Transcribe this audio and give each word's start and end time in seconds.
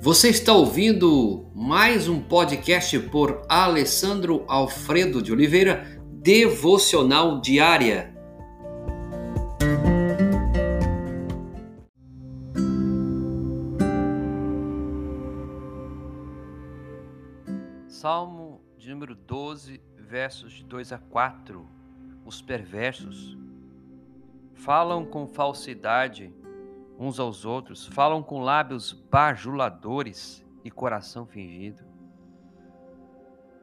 Você 0.00 0.28
está 0.28 0.52
ouvindo 0.52 1.50
mais 1.52 2.08
um 2.08 2.22
podcast 2.22 2.96
por 3.10 3.42
Alessandro 3.48 4.44
Alfredo 4.46 5.20
de 5.20 5.32
Oliveira, 5.32 6.00
Devocional 6.22 7.40
Diária. 7.40 8.14
Salmo 17.88 18.60
de 18.78 18.90
número 18.90 19.16
12, 19.16 19.80
versos 19.96 20.52
de 20.52 20.64
2 20.64 20.92
a 20.92 20.98
4. 20.98 21.66
Os 22.24 22.40
perversos 22.40 23.36
falam 24.54 25.04
com 25.04 25.26
falsidade 25.26 26.32
uns 26.98 27.20
aos 27.20 27.44
outros, 27.44 27.86
falam 27.86 28.22
com 28.22 28.40
lábios 28.40 28.92
bajuladores 28.92 30.44
e 30.64 30.70
coração 30.70 31.24
fingido. 31.24 31.84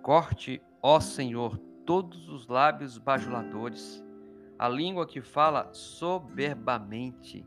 Corte, 0.00 0.62
ó 0.80 1.00
Senhor, 1.00 1.58
todos 1.84 2.28
os 2.28 2.46
lábios 2.46 2.96
bajuladores, 2.96 4.04
a 4.58 4.68
língua 4.68 5.06
que 5.06 5.20
fala 5.20 5.68
soberbamente, 5.72 7.44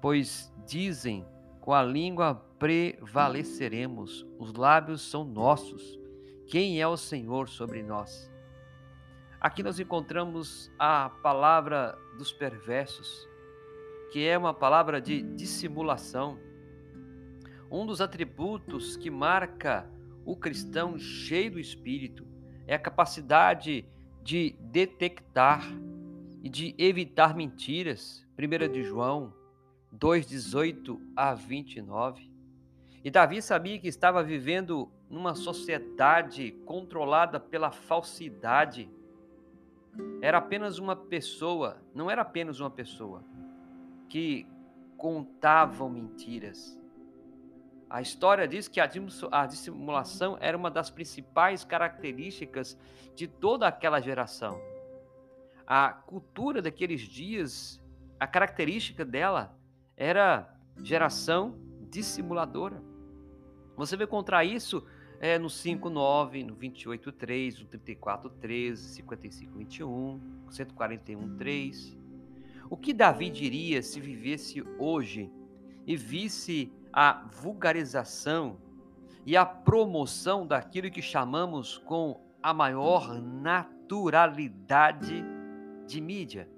pois 0.00 0.52
dizem: 0.66 1.24
com 1.60 1.72
a 1.72 1.82
língua 1.82 2.34
prevaleceremos, 2.58 4.26
os 4.38 4.52
lábios 4.54 5.02
são 5.02 5.24
nossos. 5.24 5.98
Quem 6.46 6.80
é 6.80 6.86
o 6.86 6.96
Senhor 6.96 7.48
sobre 7.48 7.82
nós? 7.82 8.30
Aqui 9.40 9.62
nós 9.62 9.80
encontramos 9.80 10.70
a 10.78 11.10
palavra 11.22 11.98
dos 12.18 12.32
perversos, 12.32 13.28
que 14.12 14.26
é 14.26 14.36
uma 14.36 14.54
palavra 14.54 15.00
de 15.00 15.22
dissimulação. 15.22 16.38
Um 17.70 17.84
dos 17.84 18.00
atributos 18.00 18.96
que 18.96 19.10
marca 19.10 19.90
o 20.24 20.36
cristão 20.36 20.98
cheio 20.98 21.52
do 21.52 21.60
espírito 21.60 22.26
é 22.66 22.74
a 22.74 22.78
capacidade 22.78 23.84
de 24.22 24.56
detectar 24.60 25.64
e 26.42 26.48
de 26.48 26.74
evitar 26.78 27.34
mentiras. 27.34 28.26
1 28.38 28.72
de 28.72 28.82
João 28.82 29.32
2:18 29.92 31.00
a 31.14 31.34
29. 31.34 32.30
E 33.04 33.10
Davi 33.10 33.40
sabia 33.40 33.78
que 33.78 33.86
estava 33.86 34.22
vivendo 34.22 34.90
numa 35.08 35.34
sociedade 35.34 36.50
controlada 36.64 37.38
pela 37.38 37.70
falsidade. 37.70 38.90
Era 40.20 40.38
apenas 40.38 40.78
uma 40.78 40.96
pessoa, 40.96 41.80
não 41.94 42.10
era 42.10 42.22
apenas 42.22 42.58
uma 42.60 42.70
pessoa, 42.70 43.24
que 44.08 44.46
contavam 44.96 45.90
mentiras. 45.90 46.78
A 47.88 48.00
história 48.02 48.48
diz 48.48 48.66
que 48.66 48.80
a 48.80 49.46
dissimulação 49.46 50.36
era 50.40 50.56
uma 50.56 50.70
das 50.70 50.90
principais 50.90 51.64
características 51.64 52.76
de 53.14 53.28
toda 53.28 53.68
aquela 53.68 54.00
geração. 54.00 54.60
A 55.66 55.90
cultura 55.90 56.60
daqueles 56.60 57.02
dias, 57.02 57.80
a 58.18 58.26
característica 58.26 59.04
dela 59.04 59.56
era 59.96 60.52
geração 60.82 61.58
dissimuladora. 61.88 62.82
Você 63.76 63.96
vê 63.96 64.06
contra 64.06 64.44
isso 64.44 64.84
é, 65.20 65.38
no 65.38 65.48
5.9, 65.48 66.44
no 66.44 66.56
28.3, 66.56 67.60
no 67.60 67.66
34.13, 67.66 69.02
55.21, 69.02 70.20
141.3. 70.50 72.05
O 72.68 72.76
que 72.76 72.92
Davi 72.92 73.30
diria 73.30 73.80
se 73.82 74.00
vivesse 74.00 74.60
hoje 74.78 75.30
e 75.86 75.96
visse 75.96 76.72
a 76.92 77.24
vulgarização 77.32 78.58
e 79.24 79.36
a 79.36 79.46
promoção 79.46 80.44
daquilo 80.46 80.90
que 80.90 81.02
chamamos 81.02 81.78
com 81.78 82.20
a 82.42 82.52
maior 82.52 83.20
naturalidade 83.20 85.24
de 85.86 86.00
mídia? 86.00 86.48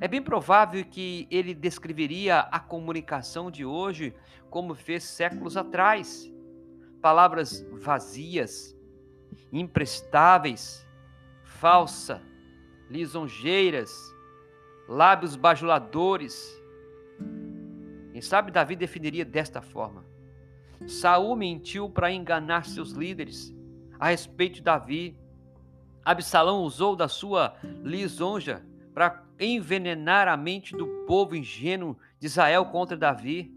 É 0.00 0.08
bem 0.08 0.20
provável 0.20 0.84
que 0.84 1.26
ele 1.30 1.54
descreveria 1.54 2.40
a 2.40 2.60
comunicação 2.60 3.50
de 3.50 3.64
hoje 3.64 4.14
como 4.50 4.74
fez 4.74 5.04
séculos 5.04 5.56
atrás. 5.56 6.30
Palavras 7.00 7.64
vazias, 7.72 8.76
imprestáveis, 9.52 10.86
falsa, 11.44 12.20
lisonjeiras, 12.90 14.14
lábios 14.88 15.36
bajuladores. 15.36 16.56
Quem 18.12 18.20
sabe 18.20 18.50
Davi 18.50 18.76
definiria 18.76 19.24
desta 19.24 19.60
forma: 19.60 20.04
Saul 20.86 21.36
mentiu 21.36 21.88
para 21.90 22.12
enganar 22.12 22.64
seus 22.64 22.92
líderes 22.92 23.54
a 23.98 24.08
respeito 24.08 24.56
de 24.56 24.62
Davi. 24.62 25.18
Absalão 26.04 26.62
usou 26.62 26.94
da 26.94 27.08
sua 27.08 27.56
lisonja 27.82 28.64
para 28.94 29.24
envenenar 29.40 30.28
a 30.28 30.36
mente 30.36 30.76
do 30.76 30.86
povo 31.06 31.34
ingênuo 31.34 31.96
de 32.20 32.26
Israel 32.26 32.66
contra 32.66 32.96
Davi. 32.96 33.52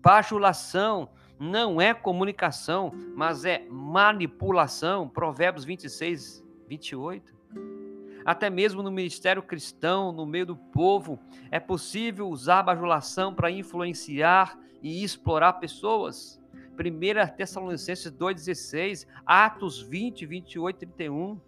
Bajulação 0.00 1.10
não 1.38 1.80
é 1.80 1.92
comunicação, 1.92 2.92
mas 3.16 3.44
é 3.44 3.66
manipulação. 3.68 5.08
Provérbios 5.08 5.64
26, 5.64 6.44
28 6.68 7.39
até 8.30 8.48
mesmo 8.48 8.80
no 8.80 8.92
ministério 8.92 9.42
cristão, 9.42 10.12
no 10.12 10.24
meio 10.24 10.46
do 10.46 10.54
povo, 10.54 11.18
é 11.50 11.58
possível 11.58 12.28
usar 12.28 12.60
a 12.60 12.62
bajulação 12.62 13.34
para 13.34 13.50
influenciar 13.50 14.56
e 14.80 15.02
explorar 15.02 15.54
pessoas. 15.54 16.40
1 16.78 17.36
Tessalonicenses 17.36 18.12
2,16, 18.12 19.04
Atos 19.26 19.82
20, 19.82 20.26
28, 20.26 20.78
31. 20.78 21.40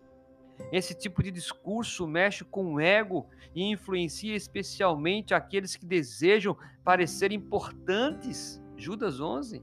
Esse 0.72 0.92
tipo 0.92 1.22
de 1.22 1.30
discurso 1.30 2.04
mexe 2.04 2.44
com 2.44 2.74
o 2.74 2.80
ego 2.80 3.28
e 3.54 3.62
influencia 3.62 4.34
especialmente 4.34 5.34
aqueles 5.34 5.76
que 5.76 5.86
desejam 5.86 6.56
parecer 6.82 7.30
importantes. 7.30 8.60
Judas 8.76 9.20
11. 9.20 9.62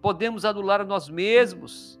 Podemos 0.00 0.46
adular 0.46 0.80
a 0.80 0.84
nós 0.84 1.10
mesmos, 1.10 1.99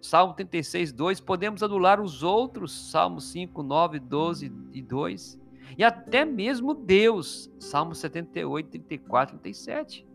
Salmo 0.00 0.34
36, 0.34 0.92
2. 0.92 1.20
Podemos 1.20 1.62
adular 1.62 2.00
os 2.00 2.22
outros, 2.22 2.90
Salmo 2.90 3.20
5, 3.20 3.62
9, 3.62 3.98
12 3.98 4.52
e 4.72 4.82
2. 4.82 5.38
E 5.76 5.84
até 5.84 6.24
mesmo 6.24 6.74
Deus, 6.74 7.50
Salmo 7.58 7.94
78, 7.94 8.70
34, 8.70 9.38
37. 9.38 10.06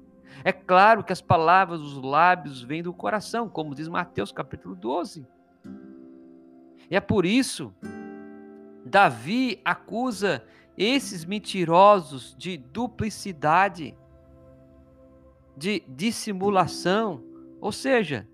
É 0.43 0.51
claro 0.51 1.03
que 1.03 1.13
as 1.13 1.21
palavras 1.21 1.79
dos 1.79 2.01
lábios 2.01 2.61
vêm 2.61 2.83
do 2.83 2.93
coração, 2.93 3.47
como 3.47 3.75
diz 3.75 3.87
Mateus 3.87 4.31
capítulo 4.31 4.75
12. 4.75 5.25
E 6.89 6.95
é 6.95 6.99
por 6.99 7.25
isso, 7.25 7.73
Davi 8.85 9.59
acusa 9.63 10.43
esses 10.77 11.23
mentirosos 11.23 12.35
de 12.37 12.57
duplicidade, 12.57 13.97
de 15.55 15.83
dissimulação, 15.87 17.23
ou 17.61 17.71
seja, 17.71 18.27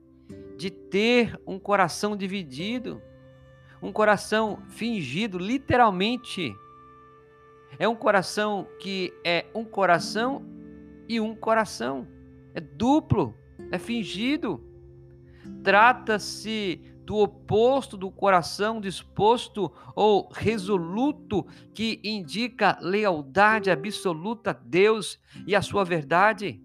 de 0.62 0.70
ter 0.70 1.42
um 1.48 1.58
coração 1.58 2.16
dividido, 2.16 3.02
um 3.82 3.92
coração 3.92 4.62
fingido, 4.70 5.40
literalmente. 5.40 6.56
É 7.80 7.88
um 7.88 7.96
coração 7.96 8.68
que 8.80 9.12
é 9.26 9.48
um 9.56 9.66
coração 9.66 10.46
e 11.10 11.20
um 11.20 11.36
coração. 11.36 12.08
É 12.54 12.62
duplo, 12.62 13.34
é 13.72 13.80
fingido. 13.80 14.64
Trata-se 15.64 16.80
do 17.04 17.16
oposto 17.16 17.98
do 17.98 18.12
coração 18.12 18.80
disposto 18.80 19.72
ou 19.96 20.30
resoluto, 20.32 21.44
que 21.74 22.00
indica 22.04 22.78
lealdade 22.80 23.72
absoluta 23.72 24.52
a 24.52 24.54
Deus 24.54 25.20
e 25.48 25.56
a 25.56 25.62
sua 25.64 25.84
verdade. 25.84 26.62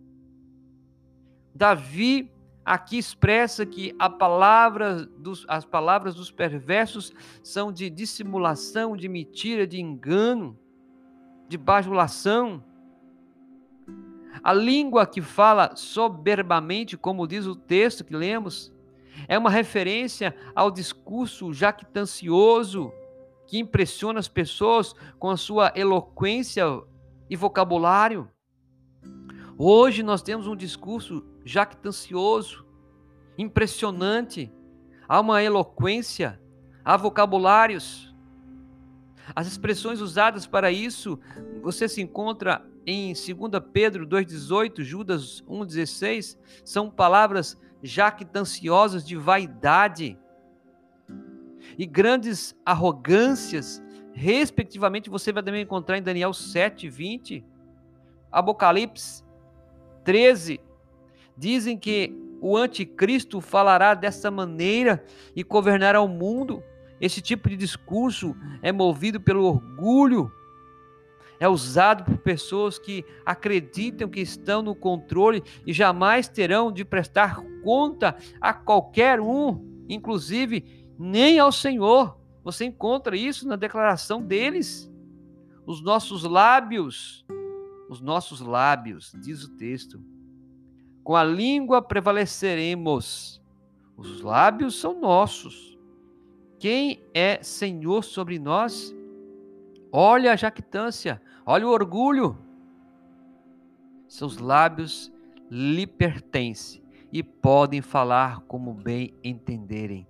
Davi 1.54 2.35
aqui 2.66 2.98
expressa 2.98 3.64
que 3.64 3.94
palavra 4.18 5.06
dos, 5.06 5.46
as 5.48 5.64
palavras 5.64 6.16
dos 6.16 6.32
perversos 6.32 7.12
são 7.40 7.70
de 7.70 7.88
dissimulação, 7.88 8.96
de 8.96 9.08
mentira, 9.08 9.64
de 9.68 9.80
engano, 9.80 10.58
de 11.48 11.56
bajulação. 11.56 12.64
A 14.42 14.52
língua 14.52 15.06
que 15.06 15.22
fala 15.22 15.76
soberbamente, 15.76 16.96
como 16.96 17.28
diz 17.28 17.46
o 17.46 17.54
texto 17.54 18.04
que 18.04 18.16
lemos, 18.16 18.72
é 19.28 19.38
uma 19.38 19.48
referência 19.48 20.34
ao 20.52 20.68
discurso 20.68 21.52
jactancioso 21.52 22.92
que 23.46 23.60
impressiona 23.60 24.18
as 24.18 24.26
pessoas 24.26 24.92
com 25.20 25.30
a 25.30 25.36
sua 25.36 25.72
eloquência 25.76 26.64
e 27.30 27.36
vocabulário. 27.36 28.28
Hoje 29.56 30.02
nós 30.02 30.20
temos 30.20 30.48
um 30.48 30.56
discurso 30.56 31.24
jactancioso, 31.46 32.66
impressionante, 33.38 34.52
há 35.08 35.20
uma 35.20 35.40
eloquência, 35.40 36.40
há 36.84 36.96
vocabulários. 36.96 38.12
As 39.34 39.46
expressões 39.46 40.00
usadas 40.00 40.44
para 40.44 40.72
isso, 40.72 41.20
você 41.62 41.88
se 41.88 42.02
encontra 42.02 42.66
em 42.84 43.12
2 43.12 43.62
Pedro 43.72 44.04
2,18, 44.06 44.82
Judas 44.82 45.42
1,16, 45.48 46.36
são 46.64 46.90
palavras 46.90 47.56
jactanciosas 47.80 49.06
de 49.06 49.16
vaidade 49.16 50.18
e 51.78 51.86
grandes 51.86 52.56
arrogâncias, 52.64 53.80
respectivamente, 54.12 55.08
você 55.08 55.32
vai 55.32 55.44
também 55.44 55.62
encontrar 55.62 55.96
em 55.96 56.02
Daniel 56.02 56.32
7, 56.32 56.88
20, 56.88 57.44
Apocalipse 58.32 59.24
13. 60.02 60.65
Dizem 61.36 61.78
que 61.78 62.14
o 62.40 62.56
anticristo 62.56 63.40
falará 63.40 63.94
dessa 63.94 64.30
maneira 64.30 65.04
e 65.34 65.42
governará 65.42 66.00
o 66.00 66.08
mundo. 66.08 66.62
Esse 67.00 67.20
tipo 67.20 67.48
de 67.48 67.56
discurso 67.56 68.34
é 68.62 68.72
movido 68.72 69.20
pelo 69.20 69.44
orgulho, 69.44 70.32
é 71.38 71.48
usado 71.48 72.04
por 72.04 72.18
pessoas 72.18 72.78
que 72.78 73.04
acreditam 73.24 74.08
que 74.08 74.20
estão 74.20 74.62
no 74.62 74.74
controle 74.74 75.42
e 75.66 75.72
jamais 75.72 76.28
terão 76.28 76.72
de 76.72 76.84
prestar 76.84 77.42
conta 77.62 78.16
a 78.40 78.54
qualquer 78.54 79.20
um, 79.20 79.84
inclusive 79.88 80.64
nem 80.98 81.38
ao 81.38 81.52
Senhor. 81.52 82.18
Você 82.42 82.64
encontra 82.64 83.16
isso 83.16 83.46
na 83.46 83.56
declaração 83.56 84.22
deles. 84.22 84.90
Os 85.66 85.82
nossos 85.82 86.22
lábios, 86.22 87.26
os 87.90 88.00
nossos 88.00 88.40
lábios, 88.40 89.12
diz 89.20 89.42
o 89.44 89.56
texto, 89.56 90.00
com 91.06 91.14
a 91.14 91.22
língua 91.22 91.80
prevaleceremos. 91.80 93.40
Os 93.96 94.22
lábios 94.22 94.74
são 94.74 95.00
nossos. 95.00 95.78
Quem 96.58 97.00
é 97.14 97.40
Senhor 97.44 98.02
sobre 98.02 98.40
nós? 98.40 98.92
Olha 99.92 100.32
a 100.32 100.36
jactância, 100.36 101.22
olha 101.46 101.64
o 101.64 101.70
orgulho. 101.70 102.36
Seus 104.08 104.38
lábios 104.38 105.12
lhe 105.48 105.86
pertencem 105.86 106.82
e 107.12 107.22
podem 107.22 107.80
falar 107.80 108.40
como 108.40 108.74
bem 108.74 109.14
entenderem. 109.22 110.08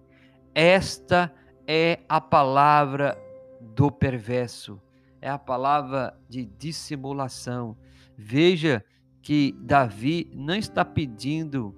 Esta 0.55 1.31
é 1.67 2.01
a 2.09 2.23
palavra 2.23 3.23
do 3.61 3.93
perverso, 3.93 4.81
é 5.21 5.29
a 5.29 5.39
palavra 5.39 6.19
de 6.27 6.47
dissimulação. 6.47 7.77
Veja 8.17 8.83
que 9.26 9.50
Davi 9.58 10.31
não 10.32 10.55
está 10.55 10.84
pedindo 10.84 11.75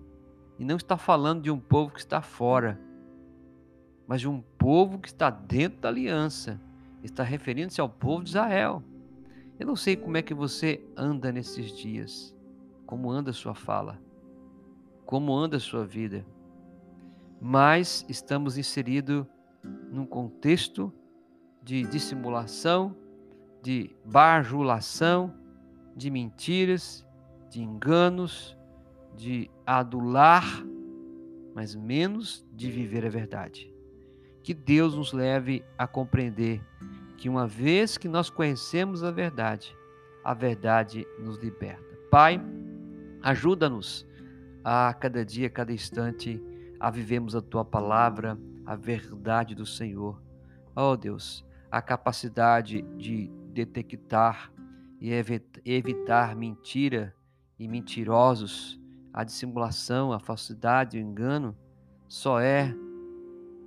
e 0.59 0.65
não 0.67 0.77
está 0.77 0.99
falando 0.99 1.41
de 1.41 1.51
um 1.51 1.59
povo 1.59 1.95
que 1.95 2.01
está 2.01 2.21
fora, 2.21 2.79
mas 4.07 4.21
de 4.21 4.29
um 4.29 4.43
povo 4.59 4.99
que 4.99 5.09
está 5.09 5.31
dentro 5.31 5.81
da 5.81 5.89
aliança. 5.89 6.61
Está 7.03 7.23
referindo-se 7.23 7.81
ao 7.81 7.89
povo 7.89 8.23
de 8.23 8.31
Israel. 8.31 8.83
Eu 9.59 9.67
não 9.67 9.77
sei 9.77 9.97
como 9.97 10.19
é 10.19 10.23
que 10.23 10.35
você 10.35 10.85
anda 10.95 11.33
nesses 11.33 11.75
dias, 11.75 12.37
como 12.85 13.11
anda 13.11 13.31
a 13.31 13.33
sua 13.33 13.55
fala, 13.55 13.99
como 15.07 15.35
anda 15.35 15.57
a 15.57 15.61
sua 15.61 15.87
vida 15.87 16.27
mas 17.41 18.05
estamos 18.09 18.59
inseridos 18.59 19.25
num 19.91 20.05
contexto 20.05 20.93
de 21.63 21.85
dissimulação, 21.85 22.97
de 23.63 23.95
bajulação, 24.05 25.33
de 25.95 26.11
mentiras, 26.11 27.07
de 27.51 27.63
enganos, 27.63 28.57
de 29.17 29.51
adular, 29.67 30.45
mas 31.55 31.75
menos 31.75 32.47
de 32.53 32.71
viver 32.71 33.05
a 33.07 33.11
verdade. 33.11 33.73
Que 34.43 34.55
Deus 34.55 34.95
nos 34.95 35.13
leve 35.13 35.65
a 35.77 35.87
compreender 35.87 36.63
que 37.17 37.29
uma 37.29 37.47
vez 37.47 37.99
que 37.99 38.09
nós 38.09 38.31
conhecemos 38.31 39.03
a 39.03 39.11
verdade, 39.11 39.77
a 40.23 40.33
verdade 40.33 41.07
nos 41.19 41.37
liberta. 41.39 41.99
Pai, 42.11 42.41
ajuda-nos 43.23 44.07
a 44.65 44.95
cada 44.95 45.25
dia, 45.25 45.49
a 45.49 45.51
cada 45.51 45.73
instante 45.73 46.41
a 46.81 46.91
vivemos 46.91 47.35
a 47.35 47.41
tua 47.41 47.65
palavra, 47.65 48.39
a 48.65 48.77
verdade 48.77 49.55
do 49.55 49.67
Senhor. 49.67 50.23
Oh 50.77 50.97
Deus, 50.97 51.45
a 51.71 51.83
capacidade 51.83 52.83
de 52.97 53.29
detectar 53.53 54.53
e 55.01 55.11
evitar 55.65 56.37
mentira 56.37 57.15
e 57.59 57.67
mentirosos, 57.67 58.81
a 59.13 59.25
dissimulação, 59.25 60.13
a 60.13 60.19
falsidade, 60.19 60.99
o 60.99 61.01
engano, 61.01 61.57
só 62.07 62.41
é 62.41 62.75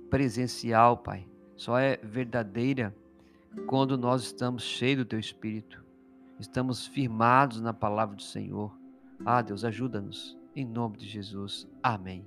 presencial, 0.08 0.96
Pai, 0.96 1.26
só 1.56 1.78
é 1.78 1.98
verdadeira 2.02 2.94
quando 3.66 3.98
nós 3.98 4.22
estamos 4.22 4.62
cheios 4.62 4.98
do 4.98 5.04
Teu 5.04 5.18
Espírito, 5.18 5.84
estamos 6.38 6.86
firmados 6.86 7.60
na 7.60 7.72
palavra 7.72 8.16
do 8.16 8.22
Senhor. 8.22 8.74
Ah, 9.24 9.42
Deus, 9.42 9.64
ajuda-nos. 9.64 10.38
Em 10.56 10.64
nome 10.64 10.98
de 10.98 11.08
Jesus. 11.08 11.68
Amém. 11.82 12.26